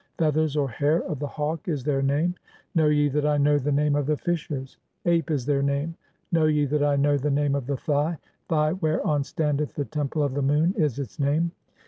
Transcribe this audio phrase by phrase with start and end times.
[0.17, 2.33] 'Feathers (or hair) of 'the Hawk' [is their name].
[2.73, 4.77] Know ye (9) that I know the name 'of the fishers?
[5.05, 5.93] 'Ape' [is their name].
[6.31, 8.17] Know ye (10) that I know 'the name of the Thigh?
[8.49, 11.51] ['Thigh] whereon standeth the Temple 'of the Moon' is its name.